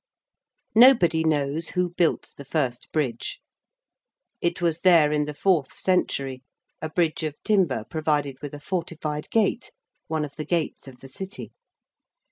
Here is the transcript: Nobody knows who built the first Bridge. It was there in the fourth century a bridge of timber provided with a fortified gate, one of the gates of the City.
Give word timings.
Nobody 0.73 1.23
knows 1.23 1.69
who 1.77 1.91
built 1.91 2.33
the 2.35 2.43
first 2.43 2.91
Bridge. 2.91 3.39
It 4.41 4.59
was 4.59 4.79
there 4.79 5.11
in 5.11 5.25
the 5.25 5.33
fourth 5.35 5.73
century 5.75 6.41
a 6.81 6.89
bridge 6.89 7.21
of 7.21 7.35
timber 7.43 7.83
provided 7.87 8.37
with 8.41 8.55
a 8.55 8.59
fortified 8.59 9.29
gate, 9.29 9.71
one 10.07 10.25
of 10.25 10.37
the 10.37 10.45
gates 10.45 10.87
of 10.87 11.01
the 11.01 11.07
City. 11.07 11.51